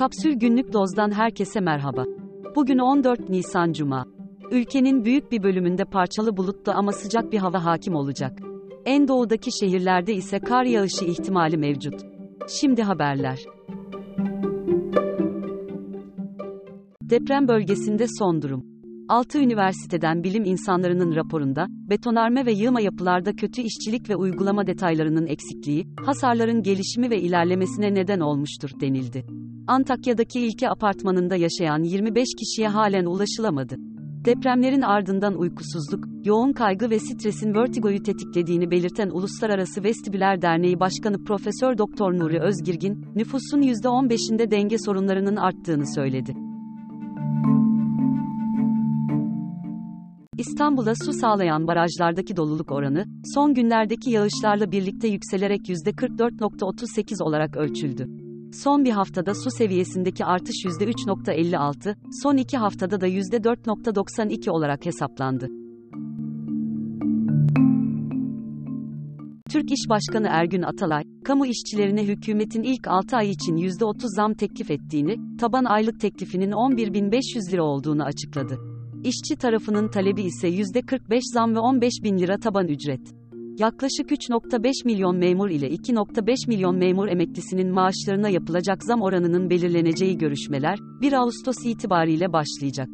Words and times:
Kapsül 0.00 0.32
Günlük 0.32 0.72
Doz'dan 0.72 1.10
herkese 1.10 1.60
merhaba. 1.60 2.04
Bugün 2.56 2.78
14 2.78 3.28
Nisan 3.28 3.72
Cuma. 3.72 4.06
Ülkenin 4.50 5.04
büyük 5.04 5.32
bir 5.32 5.42
bölümünde 5.42 5.84
parçalı 5.84 6.36
bulutlu 6.36 6.72
ama 6.72 6.92
sıcak 6.92 7.32
bir 7.32 7.38
hava 7.38 7.64
hakim 7.64 7.94
olacak. 7.94 8.38
En 8.84 9.08
doğudaki 9.08 9.50
şehirlerde 9.60 10.14
ise 10.14 10.38
kar 10.38 10.64
yağışı 10.64 11.04
ihtimali 11.04 11.56
mevcut. 11.56 11.94
Şimdi 12.48 12.82
haberler. 12.82 13.38
Deprem 17.02 17.48
bölgesinde 17.48 18.06
son 18.18 18.42
durum. 18.42 18.64
6 19.08 19.38
üniversiteden 19.38 20.24
bilim 20.24 20.44
insanlarının 20.44 21.16
raporunda, 21.16 21.66
betonarme 21.68 22.46
ve 22.46 22.52
yığma 22.52 22.80
yapılarda 22.80 23.32
kötü 23.32 23.62
işçilik 23.62 24.10
ve 24.10 24.16
uygulama 24.16 24.66
detaylarının 24.66 25.26
eksikliği, 25.26 25.86
hasarların 26.06 26.62
gelişimi 26.62 27.10
ve 27.10 27.20
ilerlemesine 27.20 27.94
neden 27.94 28.20
olmuştur 28.20 28.70
denildi. 28.80 29.49
Antakya'daki 29.70 30.40
ilke 30.40 30.68
apartmanında 30.68 31.36
yaşayan 31.36 31.82
25 31.82 32.28
kişiye 32.38 32.68
halen 32.68 33.04
ulaşılamadı. 33.04 33.76
Depremlerin 34.24 34.82
ardından 34.82 35.34
uykusuzluk, 35.38 36.04
yoğun 36.24 36.52
kaygı 36.52 36.90
ve 36.90 36.98
stresin 36.98 37.54
vertigoyu 37.54 38.02
tetiklediğini 38.02 38.70
belirten 38.70 39.10
Uluslararası 39.10 39.84
Vestibüler 39.84 40.42
Derneği 40.42 40.80
Başkanı 40.80 41.24
Profesör 41.24 41.78
Doktor 41.78 42.12
Nuri 42.12 42.40
Özgirgin, 42.40 43.06
nüfusun 43.16 43.62
%15'inde 43.62 44.50
denge 44.50 44.76
sorunlarının 44.78 45.36
arttığını 45.36 45.94
söyledi. 45.94 46.34
İstanbul'a 50.38 50.94
su 50.94 51.12
sağlayan 51.12 51.66
barajlardaki 51.66 52.36
doluluk 52.36 52.72
oranı, 52.72 53.04
son 53.34 53.54
günlerdeki 53.54 54.10
yağışlarla 54.10 54.72
birlikte 54.72 55.08
yükselerek 55.08 55.60
%44.38 55.68 57.22
olarak 57.22 57.56
ölçüldü. 57.56 58.19
Son 58.52 58.84
bir 58.84 58.90
haftada 58.90 59.34
su 59.34 59.50
seviyesindeki 59.50 60.24
artış 60.24 60.64
%3.56, 60.64 61.96
son 62.22 62.36
iki 62.36 62.56
haftada 62.56 63.00
da 63.00 63.08
%4.92 63.08 64.50
olarak 64.50 64.86
hesaplandı. 64.86 65.48
Türk 69.50 69.72
İş 69.72 69.88
Başkanı 69.88 70.26
Ergün 70.30 70.62
Atalay, 70.62 71.02
kamu 71.24 71.46
işçilerine 71.46 72.06
hükümetin 72.06 72.62
ilk 72.62 72.88
6 72.88 73.16
ay 73.16 73.30
için 73.30 73.56
%30 73.56 74.16
zam 74.16 74.34
teklif 74.34 74.70
ettiğini, 74.70 75.36
taban 75.38 75.64
aylık 75.64 76.00
teklifinin 76.00 76.50
11.500 76.50 77.52
lira 77.52 77.64
olduğunu 77.64 78.04
açıkladı. 78.04 78.58
İşçi 79.04 79.36
tarafının 79.36 79.88
talebi 79.88 80.22
ise 80.22 80.48
%45 80.48 81.20
zam 81.34 81.54
ve 81.54 81.58
15 81.58 81.92
bin 82.02 82.18
lira 82.18 82.38
taban 82.38 82.68
ücret. 82.68 83.19
Yaklaşık 83.60 84.10
3.5 84.10 84.84
milyon 84.84 85.16
memur 85.16 85.50
ile 85.50 85.68
2.5 85.68 86.48
milyon 86.48 86.76
memur 86.76 87.08
emeklisinin 87.08 87.72
maaşlarına 87.72 88.28
yapılacak 88.28 88.84
zam 88.84 89.02
oranının 89.02 89.50
belirleneceği 89.50 90.18
görüşmeler 90.18 90.78
1 91.00 91.12
Ağustos 91.12 91.56
itibariyle 91.64 92.32
başlayacak. 92.32 92.88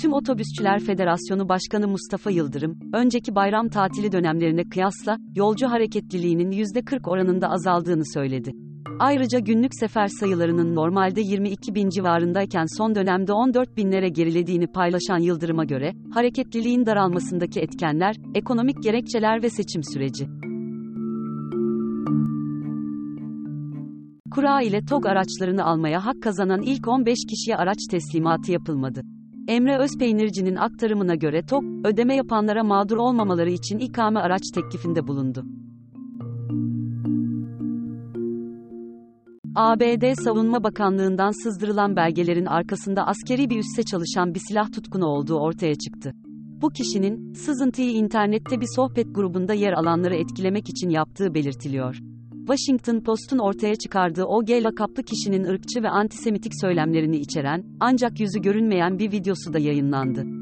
Tüm 0.00 0.12
Otobüsçüler 0.12 0.80
Federasyonu 0.80 1.48
Başkanı 1.48 1.88
Mustafa 1.88 2.30
Yıldırım, 2.30 2.78
önceki 2.94 3.34
bayram 3.34 3.68
tatili 3.68 4.12
dönemlerine 4.12 4.68
kıyasla 4.68 5.16
yolcu 5.36 5.66
hareketliliğinin 5.66 6.50
%40 6.50 7.10
oranında 7.10 7.48
azaldığını 7.48 8.12
söyledi. 8.14 8.61
Ayrıca 9.02 9.38
günlük 9.38 9.74
sefer 9.74 10.08
sayılarının 10.08 10.74
normalde 10.74 11.20
22 11.20 11.74
bin 11.74 11.88
civarındayken 11.88 12.66
son 12.78 12.94
dönemde 12.94 13.32
14 13.32 13.76
binlere 13.76 14.08
gerilediğini 14.08 14.66
paylaşan 14.66 15.18
Yıldırım'a 15.18 15.64
göre, 15.64 15.92
hareketliliğin 16.14 16.86
daralmasındaki 16.86 17.60
etkenler, 17.60 18.16
ekonomik 18.34 18.82
gerekçeler 18.82 19.42
ve 19.42 19.50
seçim 19.50 19.82
süreci. 19.84 20.26
Kura 24.30 24.62
ile 24.62 24.84
TOG 24.84 25.06
araçlarını 25.06 25.64
almaya 25.64 26.06
hak 26.06 26.22
kazanan 26.22 26.62
ilk 26.62 26.88
15 26.88 27.18
kişiye 27.30 27.56
araç 27.56 27.78
teslimatı 27.90 28.52
yapılmadı. 28.52 29.02
Emre 29.48 29.78
Özpeynirci'nin 29.78 30.56
aktarımına 30.56 31.14
göre 31.14 31.46
TOG, 31.46 31.64
ödeme 31.84 32.16
yapanlara 32.16 32.64
mağdur 32.64 32.96
olmamaları 32.96 33.50
için 33.50 33.78
ikame 33.78 34.20
araç 34.20 34.42
teklifinde 34.54 35.06
bulundu. 35.06 35.61
ABD 39.54 40.14
Savunma 40.24 40.64
Bakanlığı'ndan 40.64 41.42
sızdırılan 41.42 41.96
belgelerin 41.96 42.46
arkasında 42.46 43.06
askeri 43.06 43.50
bir 43.50 43.58
üsse 43.58 43.82
çalışan 43.82 44.34
bir 44.34 44.40
silah 44.48 44.72
tutkunu 44.72 45.06
olduğu 45.06 45.38
ortaya 45.38 45.74
çıktı. 45.74 46.12
Bu 46.62 46.68
kişinin, 46.68 47.32
sızıntıyı 47.32 47.90
internette 47.90 48.60
bir 48.60 48.66
sohbet 48.76 49.14
grubunda 49.14 49.54
yer 49.54 49.72
alanları 49.72 50.14
etkilemek 50.14 50.68
için 50.68 50.88
yaptığı 50.88 51.34
belirtiliyor. 51.34 51.98
Washington 52.46 53.00
Post'un 53.00 53.38
ortaya 53.38 53.74
çıkardığı 53.74 54.24
OG 54.24 54.50
lakaplı 54.50 55.02
kişinin 55.02 55.44
ırkçı 55.44 55.82
ve 55.82 55.88
antisemitik 55.88 56.52
söylemlerini 56.60 57.16
içeren, 57.16 57.64
ancak 57.80 58.20
yüzü 58.20 58.42
görünmeyen 58.42 58.98
bir 58.98 59.12
videosu 59.12 59.52
da 59.52 59.58
yayınlandı. 59.58 60.41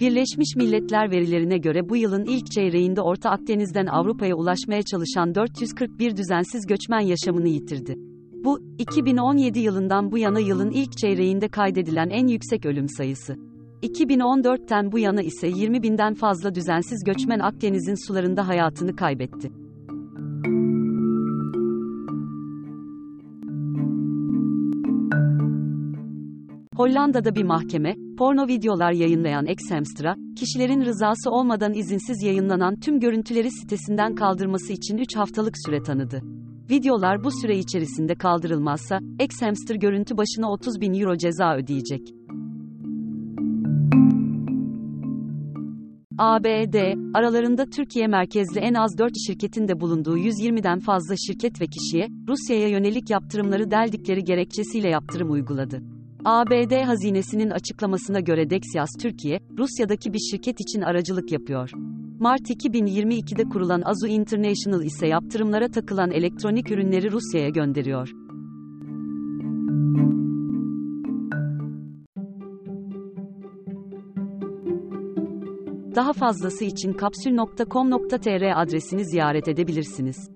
Birleşmiş 0.00 0.56
Milletler 0.56 1.10
verilerine 1.10 1.58
göre 1.58 1.88
bu 1.88 1.96
yılın 1.96 2.24
ilk 2.24 2.50
çeyreğinde 2.50 3.00
Orta 3.00 3.30
Akdeniz'den 3.30 3.86
Avrupa'ya 3.86 4.36
ulaşmaya 4.36 4.82
çalışan 4.82 5.34
441 5.34 6.16
düzensiz 6.16 6.66
göçmen 6.66 7.00
yaşamını 7.00 7.48
yitirdi. 7.48 7.94
Bu, 8.44 8.60
2017 8.78 9.58
yılından 9.58 10.12
bu 10.12 10.18
yana 10.18 10.40
yılın 10.40 10.70
ilk 10.70 10.96
çeyreğinde 10.98 11.48
kaydedilen 11.48 12.08
en 12.10 12.26
yüksek 12.26 12.66
ölüm 12.66 12.88
sayısı. 12.88 13.36
2014'ten 13.82 14.92
bu 14.92 14.98
yana 14.98 15.22
ise 15.22 15.48
20 15.48 15.82
binden 15.82 16.14
fazla 16.14 16.54
düzensiz 16.54 17.04
göçmen 17.04 17.38
Akdeniz'in 17.38 18.06
sularında 18.06 18.48
hayatını 18.48 18.96
kaybetti. 18.96 19.52
Hollanda'da 26.76 27.34
bir 27.34 27.44
mahkeme, 27.44 28.05
porno 28.16 28.48
videolar 28.48 28.92
yayınlayan 28.92 29.46
Exhamster'a, 29.46 30.14
kişilerin 30.36 30.84
rızası 30.84 31.30
olmadan 31.30 31.74
izinsiz 31.74 32.22
yayınlanan 32.22 32.80
tüm 32.80 33.00
görüntüleri 33.00 33.50
sitesinden 33.50 34.14
kaldırması 34.14 34.72
için 34.72 34.98
3 34.98 35.16
haftalık 35.16 35.54
süre 35.66 35.82
tanıdı. 35.82 36.22
Videolar 36.70 37.24
bu 37.24 37.30
süre 37.30 37.58
içerisinde 37.58 38.14
kaldırılmazsa, 38.14 38.98
Exhamster 39.20 39.74
görüntü 39.74 40.16
başına 40.16 40.52
30 40.52 40.80
bin 40.80 40.94
euro 40.94 41.16
ceza 41.16 41.56
ödeyecek. 41.56 42.00
ABD, 46.18 46.74
aralarında 47.14 47.64
Türkiye 47.64 48.06
merkezli 48.06 48.60
en 48.60 48.74
az 48.74 48.98
4 48.98 49.12
şirketin 49.26 49.68
de 49.68 49.80
bulunduğu 49.80 50.18
120'den 50.18 50.78
fazla 50.78 51.14
şirket 51.26 51.60
ve 51.60 51.66
kişiye, 51.66 52.08
Rusya'ya 52.28 52.68
yönelik 52.68 53.10
yaptırımları 53.10 53.70
deldikleri 53.70 54.24
gerekçesiyle 54.24 54.88
yaptırım 54.88 55.30
uyguladı. 55.30 55.95
ABD 56.28 56.86
hazinesinin 56.86 57.50
açıklamasına 57.50 58.20
göre 58.20 58.50
Dexias 58.50 58.88
Türkiye, 59.02 59.40
Rusya'daki 59.58 60.12
bir 60.12 60.18
şirket 60.18 60.60
için 60.60 60.80
aracılık 60.80 61.32
yapıyor. 61.32 61.70
Mart 62.20 62.50
2022'de 62.50 63.44
kurulan 63.44 63.82
Azu 63.84 64.06
International 64.06 64.82
ise 64.82 65.06
yaptırımlara 65.06 65.68
takılan 65.68 66.10
elektronik 66.10 66.70
ürünleri 66.70 67.10
Rusya'ya 67.10 67.48
gönderiyor. 67.48 68.08
Daha 75.94 76.12
fazlası 76.12 76.64
için 76.64 76.92
kapsül.com.tr 76.92 78.62
adresini 78.62 79.04
ziyaret 79.04 79.48
edebilirsiniz. 79.48 80.30